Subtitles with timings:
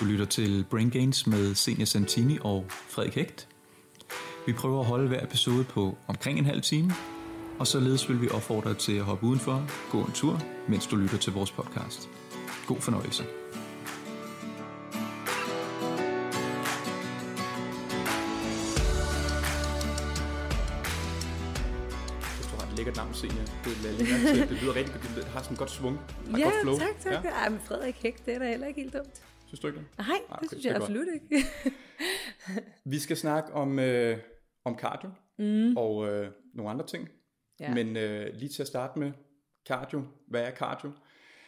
[0.00, 3.48] Du lytter til Brain Gains med Senior Santini og Frederik Hægt.
[4.46, 6.92] Vi prøver at holde hver episode på omkring en halv time,
[7.58, 10.96] og således vil vi opfordre dig til at hoppe udenfor, gå en tur, mens du
[10.96, 12.08] lytter til vores podcast.
[12.66, 13.22] God fornøjelse.
[22.70, 23.44] Et lækkert navn, Senior.
[23.64, 24.48] Det, er lækkert.
[24.48, 25.16] det lyder rigtig godt.
[25.16, 26.00] Det har sådan en godt svung.
[26.38, 26.78] Ja, godt flow.
[26.78, 27.24] tak, tak.
[27.24, 27.30] Ja.
[27.30, 29.29] Ej, men Frederik Hæk, det er da heller ikke helt dumt.
[29.50, 29.86] Synes du ikke det?
[29.98, 30.82] Nej, Ah, det okay, synes det jeg godt.
[30.82, 31.46] absolut ikke.
[32.92, 34.18] Vi skal snakke om, øh,
[34.64, 35.76] om cardio mm.
[35.76, 37.08] og øh, nogle andre ting.
[37.60, 37.74] Ja.
[37.74, 39.12] Men øh, lige til at starte med,
[39.68, 40.02] cardio.
[40.28, 40.92] Hvad er cardio?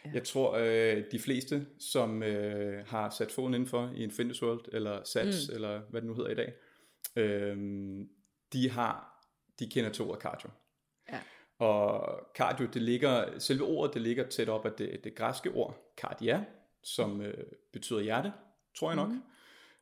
[0.05, 0.11] Ja.
[0.13, 5.03] Jeg tror, øh, de fleste, som øh, har sat foden indenfor i Infinity World, eller
[5.03, 5.55] SATS, mm.
[5.55, 6.53] eller hvad det nu hedder i dag,
[7.15, 7.57] øh,
[8.53, 9.25] de har,
[9.59, 10.49] de kender til ordet cardio.
[11.11, 11.19] Ja.
[11.59, 15.93] Og cardio, det ligger, selve ordet, det ligger tæt op af det, det græske ord,
[15.97, 16.45] cardia,
[16.83, 18.31] som øh, betyder hjerte,
[18.75, 19.09] tror jeg nok.
[19.09, 19.21] Mm.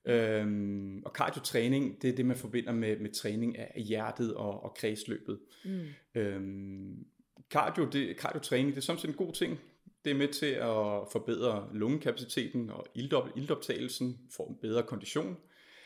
[0.06, 4.74] Øhm, og cardiotræning, det er det, man forbinder med, med træning af hjertet og, og
[4.74, 5.40] kredsløbet.
[5.66, 5.86] Mm.
[6.16, 7.06] Øhm,
[7.50, 9.60] cardio, det, cardiotræning, det er samtidig en god ting.
[10.06, 15.38] Det er med til at forbedre lungekapaciteten og iltop, iltoptagelsen, få en bedre kondition.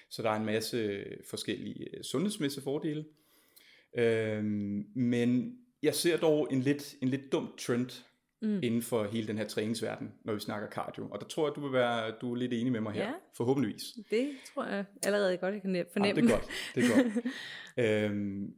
[0.09, 3.05] Så der er en masse forskellige øh, sundhedsmæssige fordele.
[3.97, 8.05] Øhm, men jeg ser dog en lidt, en lidt dum trend
[8.41, 8.59] mm.
[8.63, 11.07] inden for hele den her træningsverden, når vi snakker cardio.
[11.11, 13.13] Og der tror jeg, du vil være du er lidt enig med mig her, Ja.
[13.37, 13.83] forhåbentligvis.
[14.09, 16.21] Det tror jeg allerede godt, jeg kan nem- Ja, fornemme.
[16.21, 16.47] det er godt.
[16.75, 17.25] Det er godt.
[18.11, 18.53] øhm,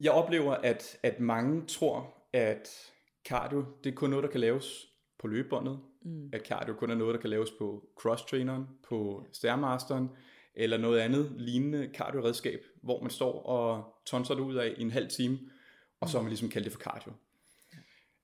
[0.00, 2.68] jeg oplever, at, at mange tror, at
[3.28, 4.86] cardio, det er kun noget, der kan laves
[5.18, 5.80] på løbebåndet.
[6.02, 6.28] Mm.
[6.32, 10.08] At cardio kun er noget, der kan laves på cross-traineren, på Stairmasteren,
[10.54, 14.90] eller noget andet lignende cardio-redskab, hvor man står og tonser det ud af i en
[14.90, 15.38] halv time,
[16.00, 17.12] og så har man ligesom kaldt det for cardio.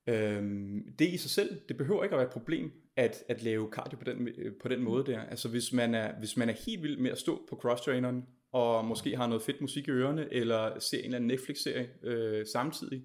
[0.07, 3.69] Øhm, det i sig selv, det behøver ikke at være et problem at, at lave
[3.71, 5.19] cardio på den, øh, på den måde der.
[5.19, 8.85] Altså hvis man, er, hvis man er helt vild med at stå på cross-traineren, og
[8.85, 13.03] måske har noget fedt musik i ørerne, eller ser en eller anden Netflix-serie øh, samtidig,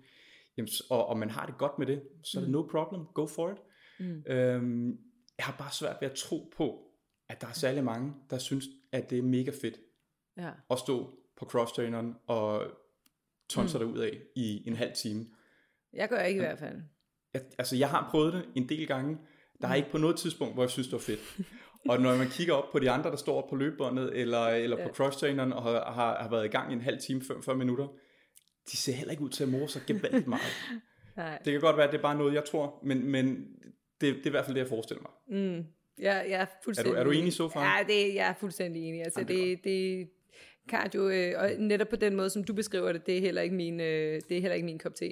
[0.56, 3.26] jamen, og, og man har det godt med det, så er det no problem, go
[3.26, 3.58] for it.
[4.00, 4.22] Mm.
[4.26, 4.88] Øhm,
[5.38, 6.84] jeg har bare svært ved at tro på,
[7.28, 9.80] at der er særlig mange, der synes, at det er mega fedt
[10.36, 10.50] Ja.
[10.70, 12.70] at stå på cross-traineren og
[13.48, 13.92] tonser mm.
[13.92, 15.26] ud af i en halv time.
[15.92, 16.82] Jeg gør ikke i hvert fald.
[17.34, 19.18] Jeg, altså, jeg har prøvet det en del gange.
[19.60, 21.20] Der er ikke på noget tidspunkt, hvor jeg synes, det var fedt.
[21.88, 25.02] og når man kigger op på de andre, der står på løbebåndet, eller, eller på
[25.02, 27.88] cross-traineren, og har, har, har været i gang i en halv time, 45 minutter,
[28.72, 30.52] de ser heller ikke ud til at more sig gevaldigt meget.
[31.16, 31.38] Nej.
[31.44, 33.26] Det kan godt være, at det er bare noget, jeg tror, men, men
[34.00, 35.64] det, det er i hvert fald det, jeg forestiller mig.
[35.98, 37.78] Jeg, jeg er fuldstændig Er du enig so far?
[37.78, 39.02] Ja, det, jeg er fuldstændig enig.
[39.02, 40.08] Altså, Jamen, det er det, det,
[40.68, 43.54] cardio, øh, og netop på den måde, som du beskriver det, det er heller ikke
[43.54, 45.10] min, øh, det er heller ikke min kop te.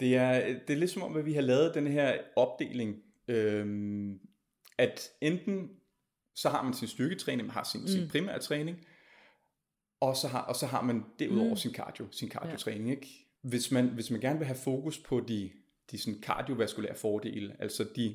[0.00, 2.96] Det er, det er lidt som om, at vi har lavet den her opdeling,
[3.28, 4.20] øhm,
[4.78, 5.70] at enten
[6.34, 7.86] så har man sin styrketræning, man har sin, mm.
[7.86, 8.86] sin primære træning,
[10.00, 11.56] og så har, og så har man derudover mm.
[11.56, 12.90] sin cardio, sin cardiotræning.
[12.90, 13.08] Ikke?
[13.42, 15.50] Hvis, man, hvis man gerne vil have fokus på de,
[15.90, 18.14] de sådan kardiovaskulære fordele, altså de,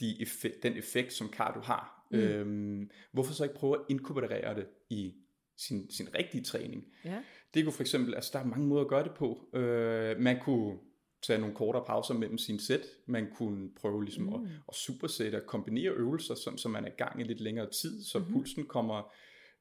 [0.00, 2.18] de effekt, den effekt, som cardio har, mm.
[2.18, 5.14] øhm, hvorfor så ikke prøve at inkorporere det i
[5.56, 6.84] sin, sin rigtige træning?
[7.04, 7.18] Ja.
[7.54, 9.48] Det kunne for eksempel, altså der er mange måder at gøre det på.
[9.54, 10.78] Øh, man kunne
[11.22, 12.86] tage nogle kortere pauser mellem sine sæt.
[13.06, 14.34] Man kunne prøve ligesom mm.
[14.34, 17.70] at, at supersætte og kombinere øvelser, sådan, så man er i gang i lidt længere
[17.70, 18.34] tid, så mm-hmm.
[18.34, 19.12] pulsen kommer,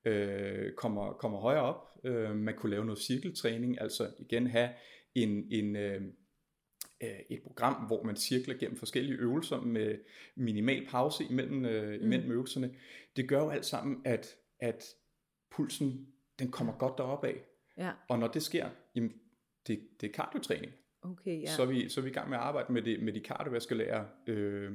[0.05, 1.87] øh, kommer, kommer højere op.
[2.03, 4.69] Øh, man kunne lave noget cirkeltræning, altså igen have
[5.15, 6.01] en, en, øh,
[7.03, 9.97] øh, et program, hvor man cirkler gennem forskellige øvelser med
[10.35, 12.33] minimal pause imellem, øh, imellem mm.
[12.33, 12.75] øvelserne.
[13.15, 14.83] Det gør jo alt sammen, at, at
[15.51, 16.07] pulsen
[16.39, 17.43] den kommer godt derop af.
[17.77, 19.13] Ja, Og når det sker, jamen,
[19.67, 20.73] det, det er kardiotræning.
[21.01, 21.39] Okay, ja.
[21.41, 21.51] Ja.
[21.55, 23.19] Så, er vi, så er vi i gang med at arbejde med, det, med de
[23.19, 24.71] kardiovaskulære, øh,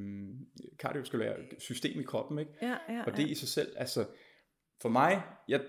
[0.78, 2.38] kardiovaskulære system i kroppen.
[2.38, 2.52] Ikke?
[2.62, 4.06] Ja, ja, Og det i sig selv, altså
[4.82, 5.60] for mig, jeg,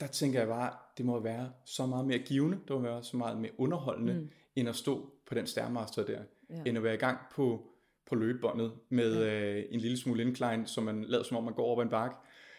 [0.00, 3.16] der tænker jeg bare, det må være så meget mere givende, det må være så
[3.16, 4.30] meget mere underholdende, mm.
[4.56, 6.20] end at stå på den stærmaster der,
[6.50, 6.62] Ja.
[6.66, 7.66] end at være i gang på,
[8.06, 9.54] på løbebåndet med ja.
[9.54, 12.16] øh, en lille smule incline, som man lader som om man går over en bakke,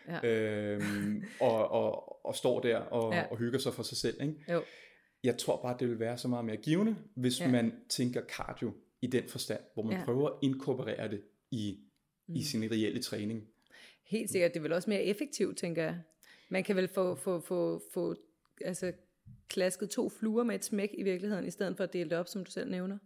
[0.07, 0.27] Ja.
[0.29, 3.19] øhm, og, og, og står der og, Ja.
[3.19, 3.25] ja.
[3.31, 4.21] og hygger sig for sig selv.
[4.21, 4.35] Ikke?
[4.53, 4.61] Jo.
[5.25, 7.51] Jeg tror bare, det vil være så meget mere givende, hvis Ja.
[7.51, 10.05] man tænker cardio i den forstand, hvor man Ja.
[10.05, 11.79] prøver at inkorporere det i,
[12.27, 12.35] mm.
[12.35, 13.43] i sin reelle træning.
[14.03, 14.53] Helt sikkert.
[14.53, 15.99] Det er vel også mere effektivt, tænker jeg.
[16.49, 18.15] Man kan vel få, få, få, få
[18.61, 18.91] altså,
[19.49, 22.27] klasket to fluer med et smæk i virkeligheden, i stedet for at dele det op,
[22.27, 22.97] som du selv nævner.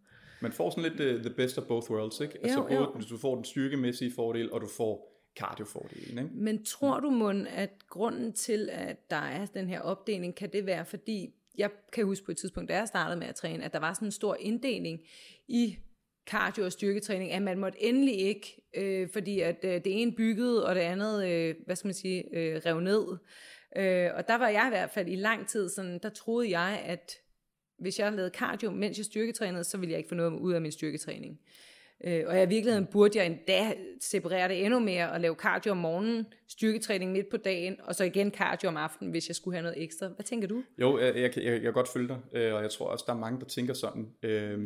[0.42, 2.38] Man får sådan lidt uh, the best of both worlds, ikke?
[2.44, 3.01] Altså Jo, både, jo.
[3.10, 6.36] du får den styrkemæssige fordel, og du får cardiofordelen, ikke?
[6.36, 10.66] Men tror du, Mund, at grunden til, at der er den her opdeling, kan det
[10.66, 13.73] være, fordi jeg kan huske på et tidspunkt, da jeg startede med at træne, at
[13.73, 15.00] der var sådan en stor inddeling
[15.47, 15.77] i
[16.29, 20.65] cardio og styrketræning, at man måtte endelig ikke, øh, fordi at øh, det ene byggede,
[20.65, 23.17] og det andet, øh, hvad skal man sige, øh, rev ned.
[23.77, 26.81] Øh, og der var jeg i hvert fald i lang tid sådan, der troede jeg,
[26.85, 27.11] at
[27.79, 30.61] hvis jeg lavede cardio, mens jeg styrketrænede, så ville jeg ikke få noget ud af
[30.61, 31.39] min styrketræning.
[32.04, 35.78] Øh, og i virkeligheden burde jeg endda separere det endnu mere og lave cardio om
[35.78, 39.63] morgenen, styrketræning midt på dagen, og så igen cardio om aftenen, hvis jeg skulle have
[39.63, 40.07] noget ekstra.
[40.07, 40.63] Hvad tænker du?
[40.78, 43.13] Jo, jeg, jeg, jeg, jeg kan godt følge dig, øh, og jeg tror også, der
[43.13, 44.07] er mange, der tænker sådan.
[44.24, 44.60] Øh,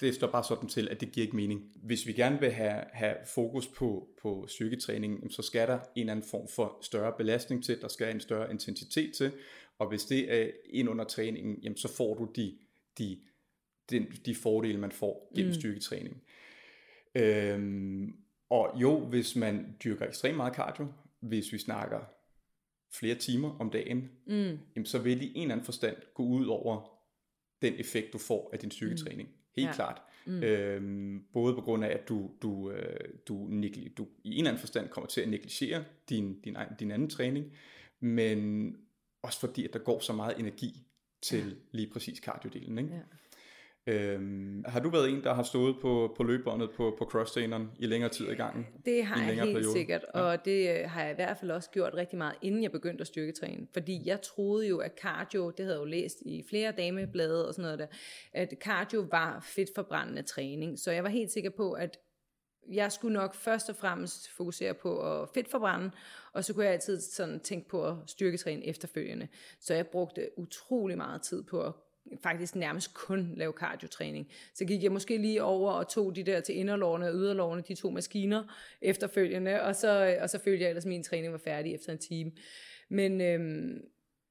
[0.00, 1.62] det står bare sådan til, at det giver ikke mening.
[1.82, 6.12] Hvis vi gerne vil have, have fokus på, på styrketræning, så skal der en eller
[6.12, 9.32] anden form for større belastning til, der skal en større intensitet til,
[9.78, 12.58] og hvis det er ind under træningen, jamen, så får du de,
[12.98, 13.18] de,
[13.90, 15.54] de, de fordele, man får gennem mm.
[15.54, 16.22] styrketræning.
[17.14, 18.16] Øhm,
[18.50, 20.86] og jo, hvis man dyrker ekstremt meget cardio,
[21.20, 22.00] hvis vi snakker
[22.94, 24.58] flere timer om dagen, mm.
[24.76, 26.98] jamen, så vil det i en eller anden forstand gå ud over
[27.62, 29.28] den effekt, du får af din styrketræning.
[29.28, 29.34] Mm.
[29.56, 29.74] Helt ja.
[29.74, 30.02] klart.
[30.26, 30.42] Mm.
[30.42, 34.50] Øhm, både på grund af, at du, du, øh, du, negli- du i en eller
[34.50, 37.52] anden forstand kommer til at negligere din, din, din anden træning,
[38.00, 38.72] men
[39.22, 40.82] også fordi, at der går så meget energi
[41.22, 41.54] til ja.
[41.72, 42.78] lige præcis cardiodelen.
[42.78, 42.90] Ikke?
[42.90, 43.00] Ja.
[43.88, 47.86] Øhm, har du været en, der har stået på, på løbebåndet på, på crosstraineren i
[47.86, 48.66] længere tid i gangen?
[48.84, 49.72] Det har jeg helt periode?
[49.72, 50.36] sikkert, og ja.
[50.44, 53.06] det øh, har jeg i hvert fald også gjort rigtig meget, inden jeg begyndte at
[53.06, 53.66] styrketræne.
[53.72, 57.54] Fordi jeg troede jo, at cardio, det havde jeg jo læst i flere dameblade og
[57.54, 57.86] sådan noget der,
[58.32, 60.78] at cardio var fedtforbrændende træning.
[60.78, 61.98] Så jeg var helt sikker på, at
[62.72, 65.90] jeg skulle nok først og fremmest fokusere på at fedtforbrænde,
[66.32, 69.28] og så kunne jeg altid sådan tænke på at styrketræne efterfølgende.
[69.60, 71.72] Så jeg brugte utrolig meget tid på at
[72.22, 74.30] faktisk nærmest kun lave kardiotræning.
[74.54, 77.74] Så gik jeg måske lige over og tog de der til inderlårene og yderlårene, de
[77.74, 78.44] to maskiner
[78.82, 81.98] efterfølgende, og så, og så følte jeg ellers, at min træning var færdig efter en
[81.98, 82.32] time.
[82.88, 83.80] Men, øhm,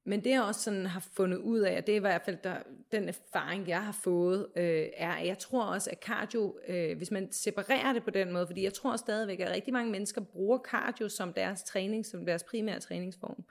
[0.04, 2.36] men det jeg også sådan har fundet ud af, og det er i hvert fald
[2.44, 2.56] der,
[2.92, 7.10] den erfaring, jeg har fået, øh, er, at jeg tror også, at cardio, øh, hvis
[7.10, 10.58] man separerer det på den måde, fordi jeg tror stadigvæk, at rigtig mange mennesker bruger
[10.58, 13.44] cardio som deres træning, som deres primære træningsform.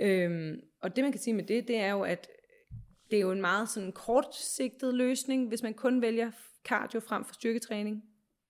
[0.00, 2.28] Øhm, og det man kan sige med det, det er jo, at
[3.10, 6.30] det er jo en meget sådan kortsigtet løsning, hvis man kun vælger
[6.64, 8.02] cardio frem for styrketræning.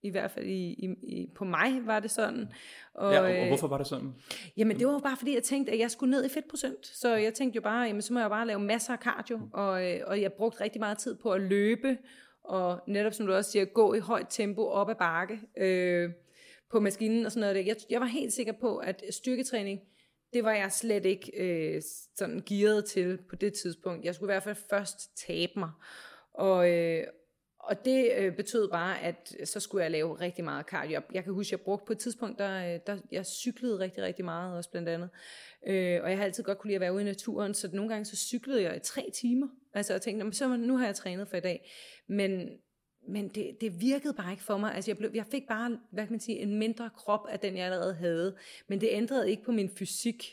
[0.02, 2.48] I hvert fald i, i, i, på mig var det sådan.
[2.94, 4.14] Og, ja, og, og øh, hvorfor var det sådan?
[4.56, 6.86] Jamen det var jo bare fordi, jeg tænkte, at jeg skulle ned i fedtprocent.
[6.86, 9.40] Så jeg tænkte jo bare, jamen så må jeg bare lave masser af cardio.
[9.52, 11.98] Og, øh, og jeg brugte rigtig meget tid på at løbe.
[12.44, 16.10] Og netop som du også siger, gå i højt tempo op ad bakke øh,
[16.70, 17.66] på maskinen og sådan noget.
[17.66, 19.80] Jeg, jeg var helt sikker på, at styrketræning,
[20.32, 21.82] det var jeg slet ikke øh,
[22.16, 24.04] sådan gearet til på det tidspunkt.
[24.04, 25.70] Jeg skulle i hvert fald først tabe mig.
[26.34, 27.06] Og, øh,
[27.58, 30.92] og det øh, betød bare, at så skulle jeg lave rigtig meget cardio.
[30.92, 34.02] Jeg, jeg kan huske, jeg brugte på et tidspunkt, der, øh, der jeg cyklede rigtig,
[34.02, 35.10] rigtig meget også blandt andet.
[35.66, 37.90] Øh, og jeg har altid godt kunne lide at være ude i naturen, så nogle
[37.90, 39.48] gange så cyklede jeg i tre timer.
[39.74, 41.70] Altså jeg tænkte, så nu har jeg trænet for i dag.
[42.08, 42.48] Men,
[43.08, 44.74] men det, det virkede bare ikke for mig.
[44.74, 47.56] Altså jeg, blev, jeg fik bare, hvad kan man sige, en mindre krop af den,
[47.56, 48.36] jeg allerede havde.
[48.68, 50.24] Men det ændrede ikke på min fysik.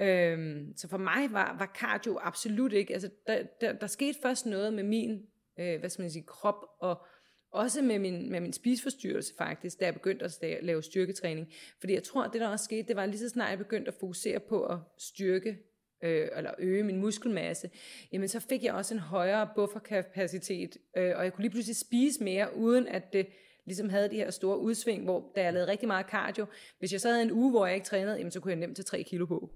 [0.00, 4.46] Øhm, så for mig var, var cardio absolut ikke, altså der, der, der skete først
[4.46, 5.26] noget med min,
[5.58, 7.06] øh, hvad skal man sige, krop, og
[7.50, 11.52] også med min, med min spiseforstyrrelse faktisk, da jeg begyndte at lave styrketræning.
[11.80, 13.88] Fordi jeg tror, at det der også skete, det var lige så snart jeg begyndte
[13.88, 15.58] at fokusere på at styrke
[16.02, 17.70] øh, eller øge min muskelmasse,
[18.12, 22.24] jamen så fik jeg også en højere bufferkapacitet, øh, og jeg kunne lige pludselig spise
[22.24, 23.26] mere, uden at det
[23.66, 26.46] ligesom havde de her store udsving, hvor da jeg lavede rigtig meget cardio,
[26.78, 28.76] hvis jeg så havde en uge, hvor jeg ikke trænede, jamen så kunne jeg nemt
[28.76, 29.50] tage 3 kilo på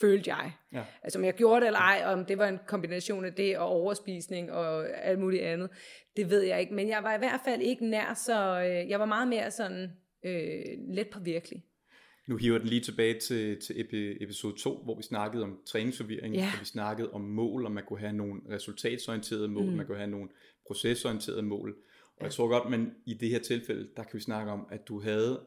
[0.00, 0.52] følte jeg.
[0.72, 0.84] Ja.
[1.02, 3.66] Altså om jeg gjorde det eller ej, om det var en kombination af det og
[3.66, 5.70] overspisning og alt muligt andet,
[6.16, 6.74] det ved jeg ikke.
[6.74, 9.92] Men jeg var i hvert fald ikke nær så, øh, jeg var meget mere sådan
[10.24, 11.64] øh, let på virkelig.
[12.28, 13.80] Nu hiver den lige tilbage til, til
[14.20, 16.50] episode 2, hvor vi snakkede om træningsforvirring, ja.
[16.54, 19.76] og vi snakkede om mål, om man kunne have nogle resultatsorienterede mål, mm.
[19.76, 20.28] man kunne have nogle
[20.66, 21.70] procesorienterede mål.
[21.70, 22.24] Og ja.
[22.24, 25.00] jeg tror godt, men i det her tilfælde, der kan vi snakke om, at du
[25.00, 25.40] havde,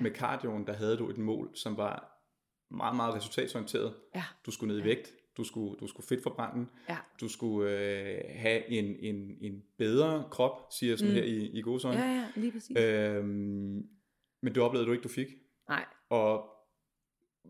[0.00, 2.22] med cardioen, der havde du et mål, som var
[2.70, 3.94] meget, meget resultatsorienteret.
[4.14, 4.24] Ja.
[4.46, 6.96] Du skulle ned i vægt, du skulle, du skulle fedt forbrænde, ja.
[7.20, 11.20] du skulle øh, have en, en, en bedre krop, siger jeg sådan mm.
[11.20, 12.76] her i, i gode Ja, ja, lige præcis.
[12.76, 13.86] Øhm,
[14.42, 15.28] men det oplevede du ikke, du fik.
[15.68, 15.84] Nej.
[16.10, 16.44] Og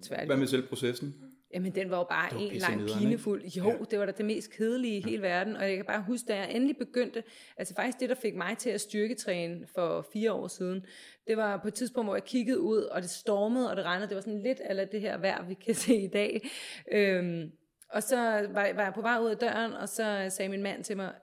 [0.02, 0.26] Tværlig.
[0.26, 1.14] hvad med selv processen?
[1.54, 3.44] Jamen, den var jo bare var en lang pinefuld.
[3.44, 3.76] Jo, ja.
[3.90, 5.56] det var da det mest kedelige i hele verden.
[5.56, 7.24] Og jeg kan bare huske, da jeg endelig begyndte,
[7.56, 10.86] altså faktisk det, der fik mig til at styrketræne for fire år siden,
[11.26, 14.08] det var på et tidspunkt, hvor jeg kiggede ud, og det stormede, og det regnede.
[14.08, 16.48] Det var sådan lidt af det her vejr, vi kan se i dag.
[16.92, 17.50] Øhm,
[17.90, 18.16] og så
[18.52, 21.14] var, var jeg på vej ud af døren, og så sagde min mand til mig,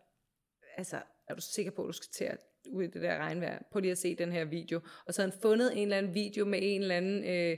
[0.77, 0.97] altså,
[1.29, 2.39] er du sikker på, at du skal til at
[2.71, 3.63] ud i det der regnvejr?
[3.71, 4.79] på lige at se den her video.
[5.05, 7.23] Og så havde han fundet en eller anden video med en eller anden...
[7.23, 7.57] Øh,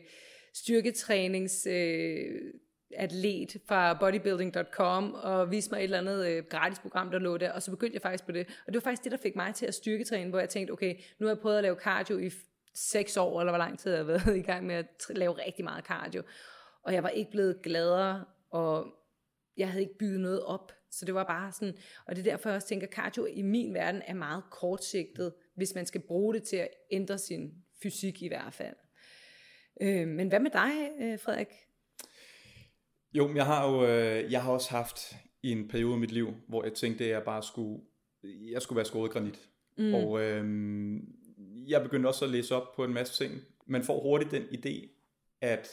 [0.55, 2.53] styrketrænings øh,
[2.97, 7.51] atlet fra bodybuilding.com og viste mig et eller andet øh, gratis program, der lå der,
[7.51, 8.47] og så begyndte jeg faktisk på det.
[8.67, 10.95] Og det var faktisk det, der fik mig til at styrketræne, hvor jeg tænkte, okay,
[11.19, 12.31] nu har jeg prøvet at lave cardio i
[12.73, 15.63] seks år, eller hvor lang tid jeg har været i gang med at lave rigtig
[15.63, 16.23] meget cardio.
[16.83, 18.87] Og jeg var ikke blevet gladere, og
[19.57, 20.71] jeg havde ikke bygget noget op.
[20.91, 21.73] Så det var bare sådan,
[22.05, 25.33] og det er derfor, jeg også tænker, at cardio i min verden er meget kortsigtet,
[25.55, 27.51] hvis man skal bruge det til at ændre sin
[27.83, 28.75] fysik i hvert fald.
[29.81, 31.47] Øh, men hvad med dig, øh, Frederik?
[33.13, 36.33] Jo, jeg har jo øh, jeg har også haft i en periode af mit liv,
[36.47, 37.83] hvor jeg tænkte, at jeg bare skulle,
[38.23, 39.49] jeg skulle være skåret granit.
[39.77, 39.93] Mm.
[39.93, 40.45] Og øh,
[41.67, 43.41] jeg begyndte også at læse op på en masse ting.
[43.67, 44.89] Man får hurtigt den idé,
[45.41, 45.67] at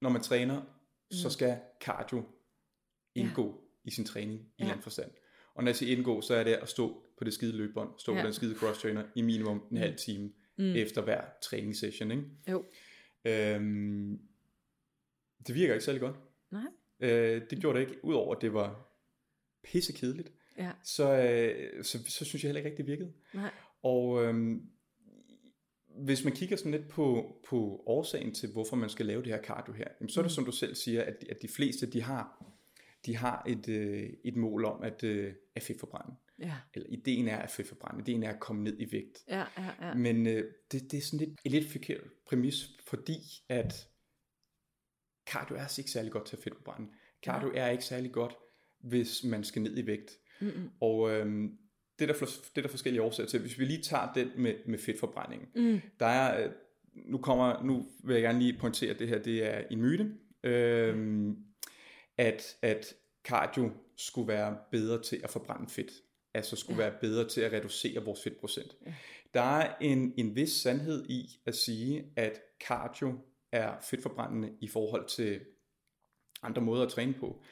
[0.00, 1.16] når man træner, mm.
[1.16, 2.22] så skal cardio
[3.14, 3.63] indgå ja.
[3.84, 4.74] I sin træning i ja.
[4.74, 5.10] en forstand.
[5.54, 8.14] Og når jeg siger indgå, så er det at stå på det skide løbebånd, stå
[8.14, 8.20] ja.
[8.20, 9.76] på den skide cross trainer i minimum en mm.
[9.76, 10.74] halv time mm.
[10.74, 12.10] efter hver træningssession.
[12.10, 12.24] Ikke?
[12.50, 12.64] Jo.
[13.24, 14.20] Øhm,
[15.46, 16.16] det virker ikke særlig godt.
[16.50, 16.66] Nej.
[17.00, 18.90] Øh, det gjorde det ikke, udover at det var
[19.64, 20.32] pisse kedeligt.
[20.58, 20.70] Ja.
[20.84, 23.12] Så, øh, så, så synes jeg heller ikke rigtig, det virkede.
[23.34, 23.50] Nej.
[23.82, 24.62] Og øhm,
[26.04, 29.42] hvis man kigger sådan lidt på, på årsagen til, hvorfor man skal lave det her
[29.42, 30.34] cardio her, jamen, så er det mm.
[30.34, 32.53] som du selv siger, at, at de fleste, de har,
[33.06, 36.16] de har et, øh, et mål om at, øh, at fedtforbrænde.
[36.38, 36.54] Ja.
[36.74, 39.24] Eller ideen er at fedtforbrænde, ideen er at komme ned i vægt.
[39.28, 39.94] Ja, ja, ja.
[39.94, 43.18] Men øh, det, det er sådan lidt, et lidt forkert præmis, fordi
[43.48, 43.88] at
[45.26, 46.88] cardio er altså ikke særlig godt til at fedtforbrænde.
[47.24, 47.66] Cardio ja.
[47.66, 48.36] er ikke særlig godt,
[48.80, 50.10] hvis man skal ned i vægt.
[50.40, 50.70] Mm-hmm.
[50.80, 51.58] Og øhm,
[51.98, 53.40] det, er der, det er der forskellige årsager til.
[53.40, 55.48] Hvis vi lige tager den med, med fedtforbrændingen.
[55.54, 55.80] Mm.
[56.00, 56.52] Der er, øh,
[56.94, 60.14] nu, kommer, nu vil jeg gerne lige pointere, at det her det er en myte.
[60.44, 61.36] Øhm,
[62.18, 62.94] at, at
[63.24, 65.92] cardio skulle være bedre til at forbrænde fedt.
[66.34, 66.88] Altså skulle ja.
[66.90, 68.76] være bedre til at reducere vores fedtprocent.
[68.86, 68.94] Ja.
[69.34, 73.18] Der er en, en vis sandhed i at sige, at cardio
[73.52, 75.40] er fedtforbrændende i forhold til
[76.42, 77.42] andre måder at træne på.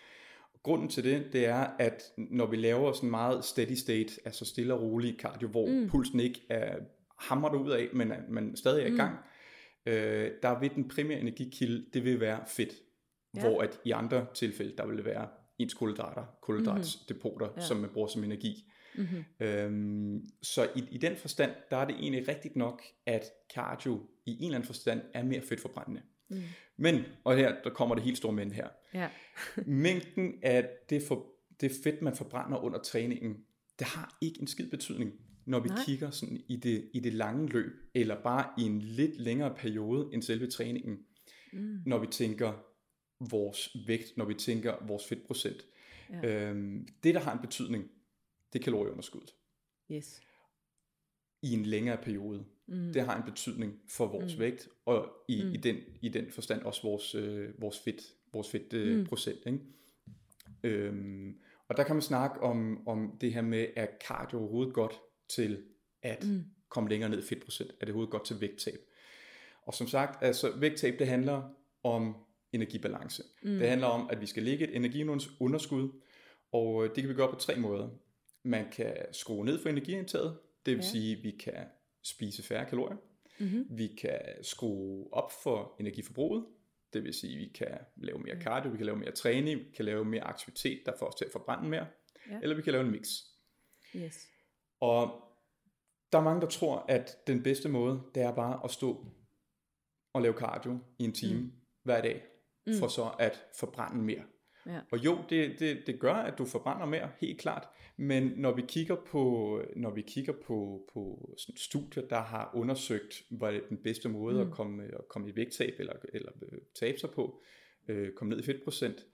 [0.63, 4.75] Grunden til det, det er, at når vi laver sådan meget steady state, altså stille
[4.75, 5.89] og rolig cardio, hvor mm.
[5.89, 6.79] pulsen ikke er
[7.19, 8.97] hamret ud af, men man stadig er i mm.
[8.97, 9.17] gang,
[9.87, 9.93] mm.
[9.93, 12.73] øh, der vil den primære energikilde, det vil være fedt.
[13.37, 13.41] Ja.
[13.41, 17.61] Hvor at i andre tilfælde, der vil det være ens kulhydrater, kulhydratsdepoter, mm-hmm.
[17.61, 17.67] ja.
[17.67, 18.73] som man bruger som energi.
[18.95, 19.47] Mm-hmm.
[19.47, 23.25] Øhm, så i, i den forstand, der er det egentlig rigtigt nok, at
[23.55, 26.03] cardio i en eller anden forstand er mere fedtforbrændende.
[26.29, 26.43] Mm.
[26.77, 28.69] Men, og her der kommer det helt store men her.
[28.95, 29.09] Ja.
[29.67, 31.27] Mængden af det, for,
[31.61, 33.37] det fedt, man forbrænder under træningen,
[33.79, 35.13] det har ikke en skid betydning,
[35.45, 35.85] når vi Nej.
[35.87, 40.09] kigger sådan i det, i det lange løb, eller bare i en lidt længere periode
[40.13, 40.99] end selve træningen.
[41.53, 41.79] Mm.
[41.87, 42.53] Når vi tænker
[43.31, 45.67] vores vægt, når vi tænker vores fedtprocent.
[46.11, 46.49] Ja.
[46.51, 47.91] Øhm, det, der har en betydning,
[48.53, 49.35] det er kalorieunderskuddet.
[49.93, 50.21] Yes.
[51.43, 52.45] I en længere periode.
[52.67, 52.93] Mm.
[52.93, 54.41] Det har en betydning for vores Mm.
[54.41, 55.53] vægt, og i, Mm.
[55.53, 58.03] i, den, i den forstand også vores, øh, vores fedt,
[58.33, 59.07] vores fedt øh, Mm.
[59.07, 59.39] procent.
[59.47, 59.59] Ikke?
[60.65, 61.39] Øhm,
[61.69, 65.65] og der kan man snakke om, om det her med, er cardio overhovedet godt til
[66.03, 66.45] at Mm.
[66.69, 67.71] komme længere ned i fedtprocent?
[67.71, 68.79] Er det overhovedet godt til vægttab?
[69.63, 71.51] Og som sagt, altså vægttab, det handler
[71.83, 72.17] om
[72.53, 73.23] energibalance.
[73.43, 73.59] Mm.
[73.59, 75.89] Det handler om, at vi skal lægge et energiunderskud,
[76.53, 77.89] og øh, det kan vi gøre på tre måder.
[78.43, 80.91] Man kan skrue ned for energiindtaget, det vil Ja.
[80.91, 81.67] sige, at vi kan
[82.03, 82.97] spise færre kalorier.
[83.39, 83.67] Mm-hmm.
[83.71, 86.45] Vi kan skrue op for energiforbruget,
[86.93, 89.71] det vil sige, at vi kan lave mere cardio, vi kan lave mere træning, vi
[89.77, 91.87] kan lave mere aktivitet, der får os til at forbrænde mere,
[92.31, 92.39] Ja.
[92.43, 93.09] eller vi kan lave en mix.
[93.97, 94.29] Yes.
[94.81, 95.23] Og
[96.13, 99.07] der er mange, der tror, at den bedste måde, det er bare at stå
[100.13, 101.53] og lave cardio i en time mm.
[101.83, 102.23] hver dag,
[102.67, 102.73] Mm.
[102.79, 104.25] for så at forbrænde mere.
[104.67, 104.81] Ja.
[104.93, 107.69] Og jo, det, det, det gør, at du forbrænder mere, helt klart.
[107.97, 113.23] Men når vi kigger på, når vi kigger på, på sådan studier, der har undersøgt,
[113.31, 114.41] hvad er den bedste måde mm.
[114.41, 117.43] at, komme, at komme i vægttab eller, eller øh, tabe sig på,
[117.89, 119.07] øh, komme ned i fedtprocent,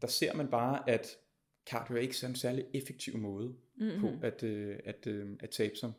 [0.00, 1.16] der ser man bare, at
[1.70, 4.00] cardio er ikke sådan en særlig effektiv måde Mm-hmm.
[4.00, 5.92] på at, øh, at, øh, at tabe sig.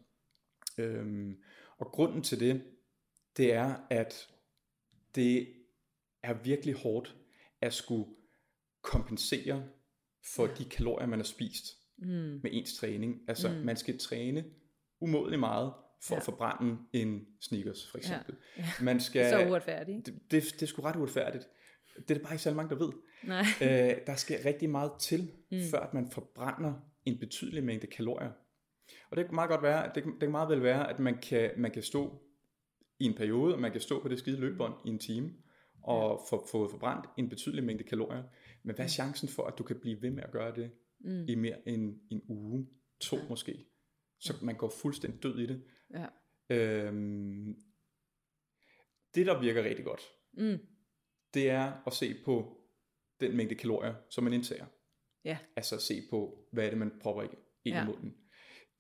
[0.77, 1.38] Øhm,
[1.77, 2.63] og grunden til det,
[3.38, 4.29] det er, at
[5.15, 5.48] det
[6.24, 7.16] er virkelig hårdt
[7.62, 8.06] at skulle
[8.82, 9.63] kompensere
[10.36, 11.66] for de kalorier, man har spist
[11.98, 12.08] Mm.
[12.44, 13.22] med ens træning.
[13.28, 13.56] Altså, Mm.
[13.56, 14.46] man skal træne
[15.00, 15.74] umådeligt meget
[16.04, 16.20] for Ja.
[16.20, 18.36] at forbrænde en Snickers, for eksempel.
[18.58, 18.66] Ja.
[18.82, 20.06] Man skal, Så uretfærdigt.
[20.06, 21.48] det, det, det er sgu ret uretfærdigt.
[21.96, 22.92] Det er der bare ikke særlig mange, der ved.
[23.24, 23.46] Nej.
[23.62, 25.58] Øh, der skal rigtig meget til, mm.
[25.72, 26.74] før at man forbrænder
[27.06, 28.32] en betydelig mængde kalorier.
[29.10, 31.18] Og det kan meget godt være, det, kan- det kan meget vel være, at man
[31.18, 32.22] kan, man kan stå
[33.00, 35.34] i en periode, og man kan stå på det skide løbebånd i en time,
[35.84, 38.24] og få, få forbrændt en betydelig mængde kalorier.
[38.64, 40.72] Men hvad er chancen for, at du kan blive ved med at gøre det
[41.04, 41.26] Mm.
[41.28, 42.68] i mere end en uge,
[43.00, 43.66] to måske?
[44.20, 45.64] Så man går fuldstændig død i det.
[45.94, 46.06] Ja.
[46.50, 47.56] Øhm,
[49.16, 50.02] det, der virker rigtig godt,
[50.34, 50.58] Mm.
[51.34, 52.62] det er at se på
[53.20, 54.66] den mængde kalorier, som man indtager.
[55.26, 55.38] Ja.
[55.56, 57.32] Altså se på, hvad er det, man propper ind
[57.66, 57.72] ja.
[57.76, 57.84] Ja.
[57.84, 58.16] i munden.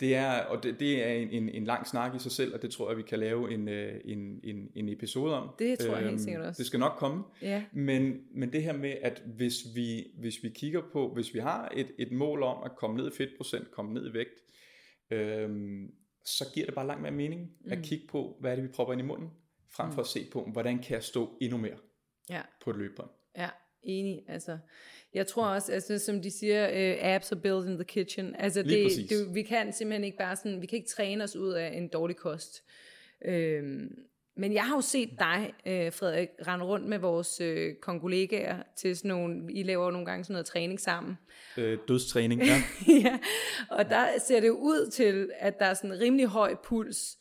[0.01, 2.61] Det er, og det, det er en, en, en lang snak i sig selv, og
[2.61, 5.49] det tror jeg, vi kan lave en, øh, en, en, en episode om.
[5.59, 6.57] Det tror jeg helt Øhm, sikkert også.
[6.59, 7.23] Det skal nok komme.
[7.41, 7.63] Ja.
[7.73, 11.71] Men, men det her med, at hvis vi, hvis vi kigger på, hvis vi har
[11.75, 14.39] et, et mål om at komme ned i fedtprocent, komme ned i vægt,
[15.11, 15.91] øhm,
[16.25, 17.71] så giver det bare langt mere mening mm.
[17.71, 19.29] at kigge på, hvad er det, vi propper ind i munden,
[19.75, 19.93] frem Mm.
[19.93, 21.77] for at se på, hvordan kan jeg stå endnu mere
[22.29, 22.41] Ja.
[22.63, 23.09] på et løbebånd.
[23.37, 23.49] Ja,
[23.83, 24.23] enig.
[24.27, 24.57] Altså,
[25.13, 28.35] jeg tror også, altså, som de siger, uh, apps are built in the kitchen.
[28.35, 29.09] Altså, Lige det, præcis.
[29.09, 31.87] det, vi kan simpelthen ikke bare sådan, vi kan ikke træne os ud af en
[31.87, 32.63] dårlig kost.
[33.25, 34.05] Øhm,
[34.37, 38.97] men jeg har jo set dig, øh, Frederik, rende rundt med vores øh, kongolegaer til
[38.97, 41.17] sådan nogle, I laver jo nogle gange sådan noget træning sammen.
[41.57, 42.63] Øh, dødstræning, ja.
[43.03, 43.19] ja,
[43.69, 47.17] og der ser det ud til, at der er sådan en rimelig høj puls,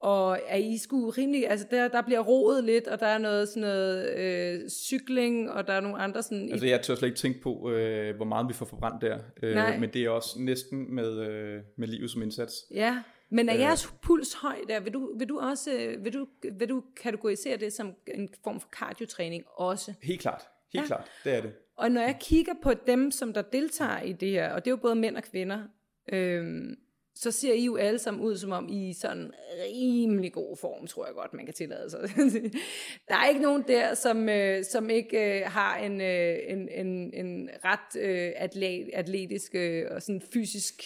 [0.00, 3.48] og er I skulle rimelig, altså der, der bliver roet lidt, og der er noget
[3.48, 6.48] sådan noget øh, cykling, og der er nogle andre sådan...
[6.52, 9.18] Altså jeg tør slet ikke tænke på, øh, hvor meget vi får forbrændt der,
[9.54, 9.74] Nej.
[9.74, 12.54] øh, men det er også næsten med, øh, med livet som indsats.
[12.74, 13.60] Ja, men er Øh.
[13.60, 14.80] jeres puls høj der?
[14.80, 18.60] Vil du, vil du også øh, vil du, vil du kategorisere det som en form
[18.60, 19.92] for cardiotræning også?
[20.02, 20.86] Helt klart, helt Ja.
[20.86, 21.52] klart, det er det.
[21.76, 24.72] Og når jeg kigger på dem, som der deltager i det her, og det er
[24.72, 25.58] jo både mænd og kvinder,
[26.12, 26.76] øhm,
[27.20, 29.32] så ser I jo alle sammen ud, som om I er sådan
[29.64, 32.00] rimelig god form, tror jeg godt, man kan tillade sig.
[33.08, 37.14] der er ikke nogen der, som, øh, som ikke øh, har en, øh, en, en,
[37.14, 40.82] en ret øh, atlet, atletisk øh, og sådan fysisk...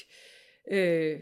[0.71, 1.19] Øh,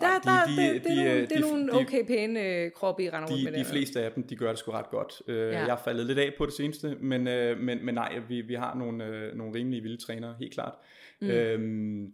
[0.00, 1.72] der, der, de- de- det, det, de, er nogle, øh, det er de- nogle de-
[1.72, 4.48] okay pæne øh, kroppe, I render rundt med De, de fleste af dem, de gør
[4.48, 5.22] det sgu ret godt.
[5.28, 5.58] Øh, Ja.
[5.58, 8.54] Jeg har faldet lidt af på det seneste, men, øh, men, men nej, vi, vi
[8.54, 10.74] har nogle, øh, nogle rimelige vilde trænere, helt klart.
[11.20, 11.30] Mm.
[11.30, 12.12] Øhm,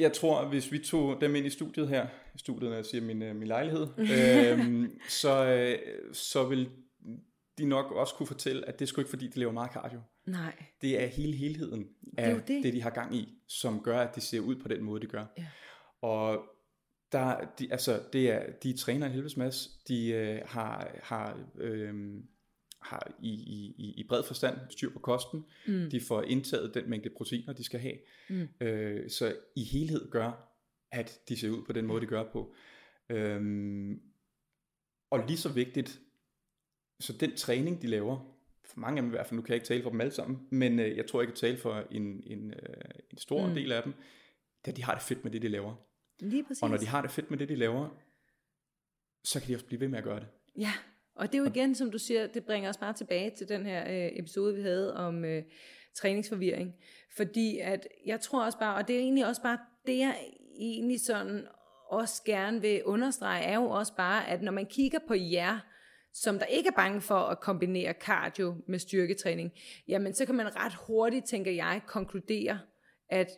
[0.00, 3.22] jeg tror, hvis vi tog dem ind i studiet her, studiet, når jeg siger min,
[3.22, 5.78] øh, min lejlighed, øhm, så, øh,
[6.14, 6.68] så vil
[7.58, 10.00] de nok også kunne fortælle, at det er sgu ikke fordi, de laver meget cardio.
[10.26, 10.64] Nej.
[10.80, 11.88] Det er hele helheden
[12.18, 12.48] af det.
[12.48, 12.64] det.
[12.64, 15.06] det, de har gang i, som gør, at de ser ud på den måde, de
[15.06, 15.26] gør.
[15.38, 15.46] Ja.
[16.02, 16.44] Og
[17.12, 19.70] der, de, altså, det er, de træner en helvedes masse.
[19.88, 21.94] De øh, har, har, øh,
[22.82, 25.44] har i, i, i- i bred forstand styr på kosten.
[25.66, 25.90] Mm.
[25.90, 27.98] De får indtaget den mængde proteiner, de skal have.
[28.30, 28.48] Mm.
[28.60, 30.56] Øh, så i helhed gør,
[30.92, 32.54] at de ser ud på den måde, de gør på.
[33.10, 34.00] Øhm,
[35.10, 36.00] og lige så vigtigt,
[37.00, 39.56] så den træning, de laver, for mange af dem i hvert fald, nu kan jeg
[39.56, 42.22] ikke tale for dem alle sammen, men øh, jeg tror, jeg kan tale for en,
[42.26, 43.54] en, øh, en stor mm.
[43.54, 43.94] del af dem,
[44.66, 45.74] da de har det fedt med det, de laver.
[46.20, 46.62] Lige præcis.
[46.62, 47.88] Og når de har det fedt med det, de laver,
[49.24, 50.28] så kan de også blive ved med at gøre det.
[50.58, 50.72] Ja,
[51.14, 53.66] og det er jo igen, som du siger, det bringer os bare tilbage til den
[53.66, 55.42] her øh, episode, vi havde om øh,
[55.94, 56.74] træningsforvirring.
[57.16, 60.16] Fordi at jeg tror også bare, og det er egentlig også bare, det jeg
[60.58, 61.46] egentlig sådan
[61.90, 65.58] også gerne vil understrege, er jo også bare, at når man kigger på jer,
[66.12, 69.52] som der ikke er bange for at kombinere cardio med styrketræning,
[69.88, 72.60] jamen så kan man ret hurtigt, tænker jeg, konkludere,
[73.08, 73.28] at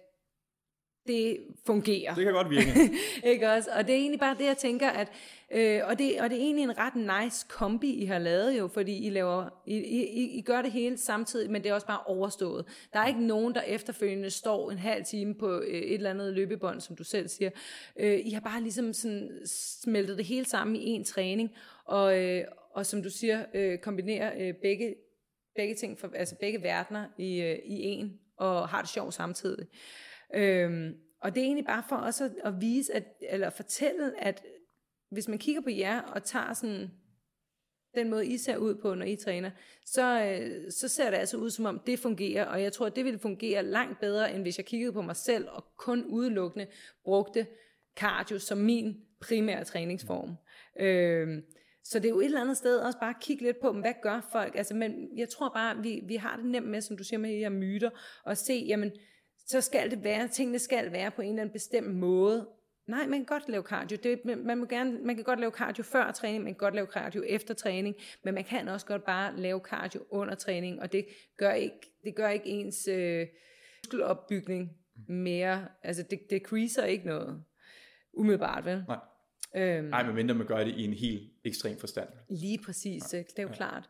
[1.06, 2.14] det fungerer.
[2.14, 2.90] Det kan godt virke.
[3.32, 3.70] ikke også?
[3.76, 5.08] Og det er egentlig bare det, jeg tænker, at,
[5.50, 8.68] øh, og, det, og det er egentlig en ret nice kombi, I har lavet jo,
[8.68, 12.02] fordi I, laver, I, I, I gør det hele samtidig, men det er også bare
[12.06, 12.66] overstået.
[12.92, 16.32] Der er ikke nogen, der efterfølgende står en halv time på øh, et eller andet
[16.32, 17.50] løbebånd, som du selv siger.
[17.96, 19.30] Øh, I har bare ligesom sådan
[19.82, 21.50] smeltet det hele sammen i en træning,
[21.84, 24.94] og, øh, og som du siger, øh, kombinerer øh, begge,
[25.56, 29.66] begge ting, for, altså begge verdener i, øh, i en, og har det sjovt samtidig.
[30.34, 34.44] Øhm, og det er egentlig bare for os at, at vise, at, eller fortælle, at
[35.10, 36.90] hvis man kigger på jer og tager sådan
[37.94, 39.50] den måde, I ser ud på, når I træner,
[39.86, 42.96] så, øh, så ser det altså ud, som om det fungerer, og jeg tror, at
[42.96, 46.66] det ville fungere langt bedre, end hvis jeg kiggede på mig selv og kun udelukkende
[47.04, 47.46] brugte
[47.96, 50.36] cardio som min primære træningsform.
[50.80, 51.42] Øhm,
[51.84, 53.94] så det er jo et eller andet sted også bare at kigge lidt på, hvad
[54.02, 54.56] gør folk?
[54.56, 57.30] Altså, men jeg tror bare, vi, vi har det nemt med, som du siger med
[57.30, 57.90] de her myter,
[58.24, 58.92] og se, jamen,
[59.46, 62.48] så skal det være, tingene skal være på en eller anden bestemt måde.
[62.86, 63.98] Nej, man kan godt lave cardio.
[64.02, 66.86] Det, man, må gerne, man kan godt lave cardio før træning, man kan godt lave
[66.86, 71.06] cardio efter træning, men man kan også godt bare lave cardio under træning, og det
[71.36, 73.26] gør ikke, det gør ikke ens øh,
[73.84, 74.70] muskelopbygning
[75.08, 77.42] mere, altså det, det creaser ikke noget,
[78.12, 78.84] umiddelbart, vel?
[78.88, 78.98] Nej.
[79.56, 82.08] Øhm, Nej, medmindre man gør det i en helt ekstrem forstand.
[82.30, 83.30] Lige præcis, ikke?
[83.30, 83.88] det er jo klart.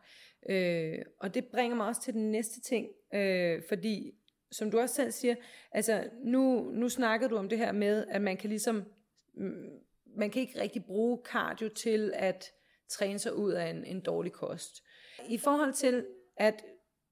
[0.49, 4.11] Øh, og det bringer mig også til den næste ting, øh, fordi
[4.53, 5.35] som du også selv siger,
[5.71, 8.83] altså nu, nu snakkede du om det her med, at man kan ligesom,
[9.33, 9.79] mm,
[10.17, 12.51] man kan ikke rigtig bruge cardio til at
[12.89, 14.83] træne sig ud af en, en dårlig kost.
[15.29, 16.05] I forhold til,
[16.37, 16.63] at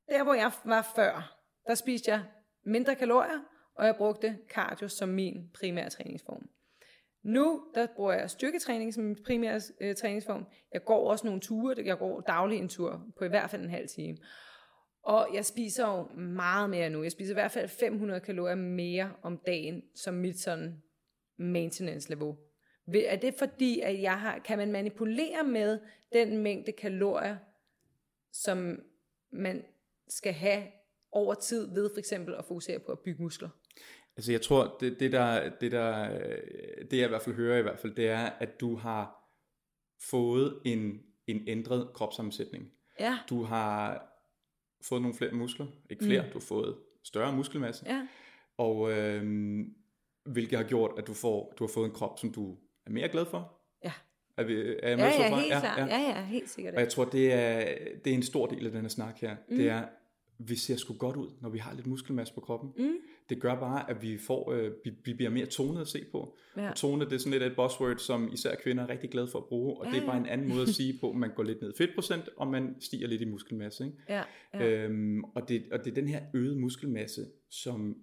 [0.10, 2.24] der hvor jeg var før, der spiste jeg
[2.64, 3.40] mindre kalorier,
[3.76, 6.50] og jeg brugte cardio som min primære træningsform.
[7.24, 10.46] Nu, der bruger jeg styrketræning som min primære øh, træningsform.
[10.74, 13.70] Jeg går også nogle ture, jeg går daglig en tur på i hvert fald en
[13.70, 14.18] halv time.
[15.04, 17.04] Og jeg spiser jo meget mere nu.
[17.04, 20.82] Jeg spiser i hvert fald 500 kalorier mere om dagen, som mit sådan
[21.38, 22.38] maintenance-niveau.
[22.94, 25.80] Er det fordi, at jeg har, kan man manipulere med
[26.14, 27.38] den mængde kalorier,
[28.32, 28.80] som
[29.32, 29.64] man
[30.08, 30.64] skal have
[31.12, 33.50] over tid ved for eksempel at fokusere på at bygge muskler?
[34.18, 36.10] Altså jeg tror, det, det, der, det, der,
[36.92, 39.22] det jeg i hvert fald hører i hvert fald, det er, at du har
[40.10, 42.72] fået en, en ændret kropssammensætning.
[43.00, 44.11] Ja, Du har
[44.84, 46.28] fået nogle flere muskler, ikke flere, mm.
[46.28, 48.08] du har fået større muskelmasse, ja,
[48.58, 49.74] og øhm,
[50.26, 53.10] hvilket har gjort, at du, får, du har fået en krop, som du er mere
[53.10, 53.54] glad for.
[53.84, 53.92] ja.
[54.38, 55.90] Er, vi, er jeg med Ja, så ja, helt klart.
[55.90, 56.74] Ja, ja, helt sikkert.
[56.74, 59.36] Og jeg tror, det er, det er en stor del af den her snak her.
[59.50, 59.58] Mm.
[59.58, 59.84] Det er,
[60.38, 62.74] vi ser sgu godt ud, når vi har lidt muskelmasse på kroppen.
[62.78, 62.96] Mm.
[63.30, 66.38] Det gør bare, at vi, får, øh, vi, vi bliver mere tonet at se på.
[66.58, 66.70] Ja.
[66.70, 69.40] Og tonet, det er sådan lidt et buzzword, som især kvinder er rigtig glade for
[69.40, 69.78] at bruge.
[69.78, 71.62] Og Ja, det er bare en anden måde at sige på, at man går lidt
[71.62, 73.86] ned i fedtprocent, og man stiger lidt i muskelmasse.
[73.86, 73.98] Ikke?
[74.10, 74.68] Ja, ja.
[74.68, 77.96] Øhm, og, det, og det er den her øgede muskelmasse, som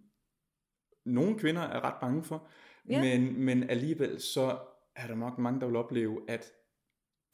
[1.06, 2.48] nogle kvinder er ret bange for,
[2.90, 3.02] Ja.
[3.02, 4.58] men, men alligevel så
[4.96, 6.52] er der nok mange, der vil opleve, at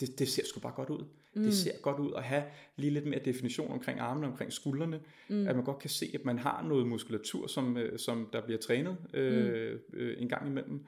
[0.01, 1.05] det, det ser sgu bare godt ud.
[1.35, 1.43] Mm.
[1.43, 2.45] Det ser godt ud at have
[2.77, 5.49] lige lidt mere definition omkring armene, omkring skuldrene, mm.
[5.49, 8.59] at man godt kan se, at man har noget muskulatur, som, øh, som der bliver
[8.59, 10.87] trænet øh, øh, en gang imellem.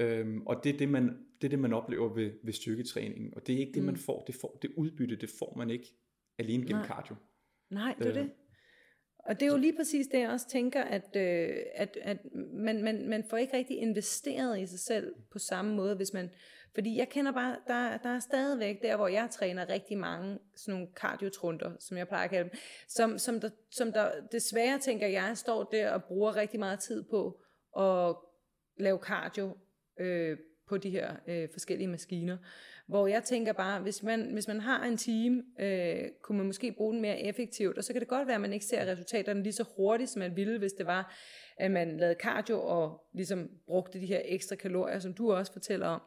[0.00, 0.18] Ja.
[0.18, 3.34] Øhm, og det er det, man, det er det, man oplever ved, ved styrketræningen.
[3.36, 4.24] Og det er ikke det, man får.
[4.26, 4.58] Det, får.
[4.62, 5.94] det udbytte, det får man ikke
[6.38, 6.86] alene gennem Nej.
[6.86, 7.16] cardio.
[7.70, 8.18] Nej, det er Øh.
[8.18, 8.30] det.
[9.22, 12.18] Og det er jo lige præcis det, jeg også tænker, at, øh, at, at
[12.52, 16.30] man, man, man får ikke rigtig investeret i sig selv på samme måde, hvis man...
[16.74, 20.74] Fordi jeg kender bare, der, der er stadigvæk der, hvor jeg træner rigtig mange sådan
[20.74, 22.58] nogle cardiotrunder, som jeg plejer at kalde dem,
[22.88, 27.02] som, som, der, som der desværre tænker jeg, står der og bruger rigtig meget tid
[27.02, 27.40] på
[27.78, 28.16] at
[28.76, 29.56] lave cardio
[30.00, 32.36] øh, på de her øh, forskellige maskiner.
[32.86, 36.72] Hvor jeg tænker bare, hvis man, hvis man har en time, øh, kunne man måske
[36.72, 39.42] bruge den mere effektivt, og så kan det godt være, at man ikke ser resultaterne
[39.42, 41.16] lige så hurtigt, som man ville, hvis det var,
[41.56, 45.86] at man lavede cardio og ligesom brugte de her ekstra kalorier, som du også fortæller
[45.86, 46.00] om.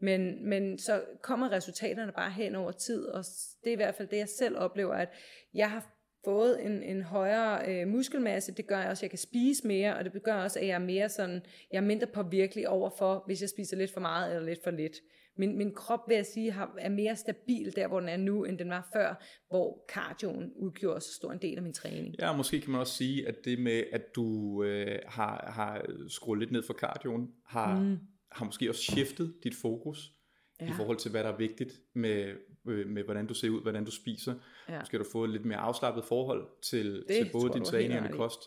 [0.00, 3.24] Men, men så kommer resultaterne bare hen over tid, og
[3.64, 5.08] det er i hvert fald det, jeg selv oplever, at
[5.54, 5.92] jeg har
[6.24, 10.04] fået en, en højere øh, muskelmasse, det gør også, at jeg kan spise mere, og
[10.04, 11.42] det gør også, at jeg er mere sådan,
[11.72, 14.96] jeg er mindre påvirkelig overfor, hvis jeg spiser lidt for meget eller lidt for lidt.
[15.36, 18.44] Min, min krop, vil jeg sige, har, er mere stabil der, hvor den er nu,
[18.44, 22.14] end den var før, hvor cardioen udgjorde så stor en del af min træning.
[22.18, 26.38] Ja, måske kan man også sige, at det med, at du øh, har, har skruet
[26.38, 27.98] lidt ned for cardioen, har, mm.
[28.32, 30.12] har måske også shiftet dit fokus
[30.60, 30.66] ja.
[30.66, 32.34] i forhold til, hvad der er vigtigt med,
[32.68, 34.34] øh, med hvordan du ser ud, hvordan du spiser.
[34.68, 34.78] Ja.
[34.78, 38.00] Måske har du fået et lidt mere afslappet forhold til, Det til både din træning
[38.00, 38.40] og din kost.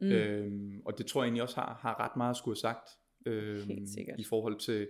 [0.00, 0.12] Mm.
[0.12, 2.88] Øhm, og det tror jeg egentlig også har, har ret meget at skulle have sagt
[3.26, 3.86] øhm,
[4.18, 4.88] i forhold til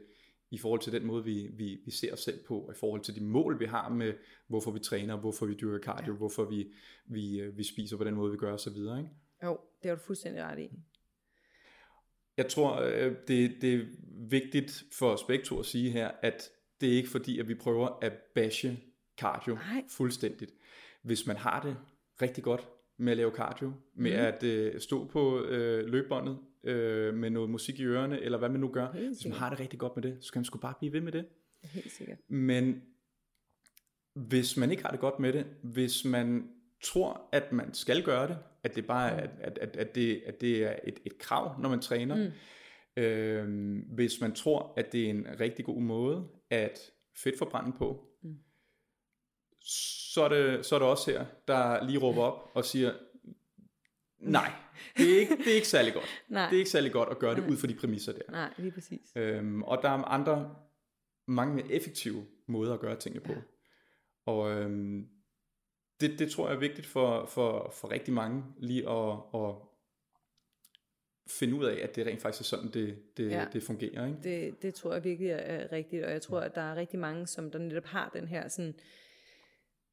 [0.53, 3.01] i forhold til den måde, vi, vi, vi ser os selv på, og i forhold
[3.01, 4.15] til de mål, vi har med,
[4.49, 6.19] hvorfor vi træner, hvorfor vi dyrker cardio, ja.
[6.19, 6.73] hvorfor vi,
[7.07, 8.77] vi, øh, vi spiser på den måde, vi gør osv.
[8.77, 9.09] Ikke?
[9.45, 10.71] Jo, det har du fuldstændig ret i.
[12.37, 13.85] Jeg tror, øh, det, det er
[14.29, 17.55] vigtigt for os begge to at sige her, at det er ikke fordi, at vi
[17.55, 18.81] prøver at bashe
[19.19, 19.85] cardio Nej.
[19.89, 20.53] fuldstændigt.
[21.03, 21.77] Hvis man har det
[22.23, 24.27] rigtig godt med at lave cardio, med mm.
[24.27, 28.61] at øh, stå på øh, løbebåndet øh, med noget musik i ørerne, eller hvad man
[28.61, 30.75] nu gør, hvis man har det rigtig godt med det, så skal man sgu bare
[30.79, 31.27] blive ved med det.
[31.63, 32.19] Helt sikkert.
[32.29, 32.83] Men
[34.15, 36.51] hvis man ikke har det godt med det, hvis man
[36.83, 40.41] tror, at man skal gøre det, at det bare er, at, at, at, det, at
[40.41, 42.17] det er et, et krav, når man træner,
[42.97, 43.03] mm.
[43.03, 46.79] øhm, hvis man tror, at det er en rigtig god måde at
[47.17, 48.37] fedtforbrænde på, mm.
[50.15, 52.93] så, er det, så er det også her, der lige råber op og siger,
[54.23, 54.53] nej,
[54.97, 56.23] det er ikke, det er ikke særlig godt.
[56.29, 56.49] Nej.
[56.49, 58.31] Det er ikke særlig godt at gøre det ud fra de præmisser der.
[58.31, 59.13] Nej, lige præcis.
[59.17, 60.57] Øhm, og der er andre,
[61.27, 63.33] mange mere effektive måder at gøre tingene på.
[64.27, 65.09] Og øhm,
[66.01, 69.55] det, det tror jeg er vigtigt for, for, for rigtig mange lige at, at
[71.31, 73.39] finde ud af, at det rent faktisk er sådan, det, det, Ja.
[73.41, 73.47] ja.
[73.53, 74.07] det fungerer.
[74.07, 74.19] Ikke?
[74.23, 77.27] Det, det tror jeg virkelig er- rigtigt, og jeg tror, at der er rigtig mange,
[77.27, 78.75] som der netop har den her sådan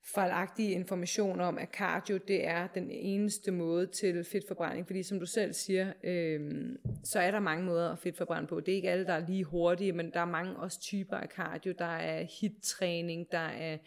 [0.04, 5.26] fejlagtige information om, at cardio det er den eneste måde til fedtforbrænding, fordi som du
[5.26, 6.70] selv siger, øh,
[7.04, 8.60] så er der mange måder at fedtforbrænde på.
[8.60, 11.28] Det er ikke alle, der er lige hurtige, men der er mange også typer af
[11.28, 11.74] cardio.
[11.80, 13.78] Der er hit-træning, der er,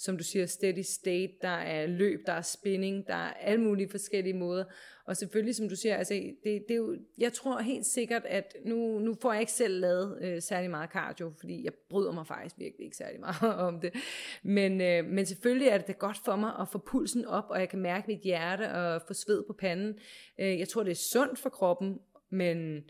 [0.00, 3.88] som du siger, steady state, der er løb, der er spinning, der er alle mulige
[3.88, 4.64] forskellige måder.
[5.04, 8.56] Og selvfølgelig, som du siger, altså, det, det er jo, jeg tror helt sikkert, at
[8.64, 12.26] nu, nu får jeg ikke selv lavet øh, særlig meget cardio, fordi jeg bryder mig
[12.26, 13.94] faktisk virkelig ikke særlig meget om det.
[14.42, 17.60] Men, øh, men selvfølgelig er det da godt for mig at få pulsen op, og
[17.60, 19.98] jeg kan mærke mit hjerte og få sved på panden.
[20.38, 21.98] Øh, jeg tror, det er sundt for kroppen,
[22.30, 22.84] men,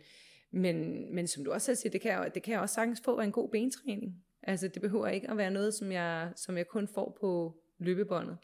[0.53, 3.03] men, men som du også selv siger, det kan, jeg, det kan jeg også sagtens
[3.05, 4.25] få af en god bentræning.
[4.43, 8.39] Altså det behøver ikke at være noget, som jeg, som jeg kun får på løbebåndet.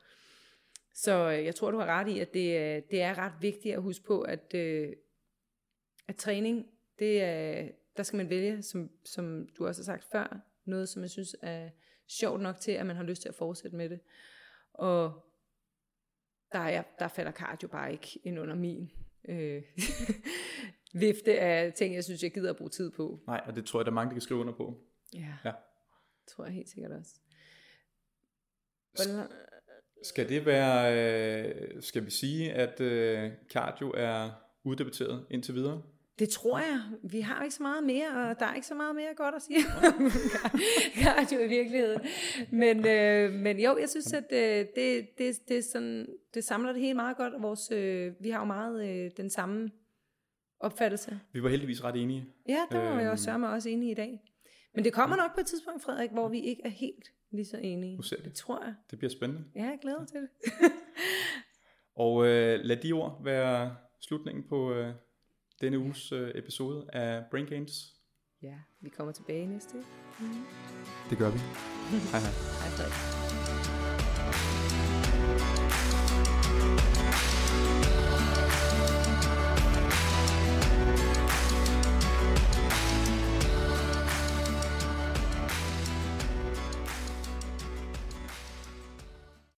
[0.94, 3.74] Så øh, jeg tror, du har ret i, at det, er- det er ret vigtigt
[3.74, 4.92] at huske på, at, øh,
[6.08, 6.66] at træning,
[6.98, 11.02] det er, der skal man vælge, som, som du også har sagt før, noget, som
[11.02, 11.70] jeg synes er
[12.08, 14.00] sjovt nok til, at man har lyst til at fortsætte med det.
[14.72, 15.24] Og
[16.52, 18.90] der, er, der falder cardio bare ikke ind under min
[19.28, 19.62] øh,
[21.00, 23.20] vifte af ting, jeg synes, jeg gider at bruge tid på.
[23.26, 24.80] Nej, og det tror jeg, der er mange, der kan skrive under på.
[25.14, 25.52] Ja, Ja.
[26.28, 27.14] Tror jeg helt sikkert også.
[28.94, 29.26] Hvordan,
[30.02, 30.94] Skal det være,
[31.48, 34.30] øh, skal vi sige, at øh, cardio er
[34.64, 35.82] uddebatteret indtil videre?
[36.18, 36.80] Det tror jeg.
[37.02, 39.42] Vi har ikke så meget mere, og der er ikke så meget mere godt at
[39.42, 39.58] sige
[39.98, 40.10] om
[41.02, 42.00] cardio i virkeligheden.
[42.50, 46.80] Men, øh, men jo, jeg synes, at øh, det, det, det, sådan, det samler det
[46.80, 47.34] hele meget godt.
[47.34, 49.70] Og vores, øh, vi har jo meget øh, den samme
[50.60, 51.20] opfattelse.
[51.32, 52.26] Vi var heldigvis ret enige.
[52.48, 53.10] Ja, der var jeg Øhm.
[53.10, 54.25] også sørge mig også enig i dag.
[54.76, 57.56] Men det kommer nok på et tidspunkt, Frederik, hvor vi ikke er helt lige så
[57.56, 57.96] enige.
[57.96, 58.22] Nu ser vi.
[58.24, 58.74] Det tror jeg.
[58.90, 59.44] Det bliver spændende.
[59.54, 60.28] Ja, jeg glæder mig til det.
[62.04, 64.94] Og øh, lad de ord være slutningen på øh,
[65.60, 67.94] denne uges øh, episode af Brain Gains.
[68.42, 69.84] Ja, vi kommer tilbage næste uge.
[71.10, 71.38] Det gør vi.
[72.12, 72.32] hej hej.
[72.60, 73.35] Hej Frederik.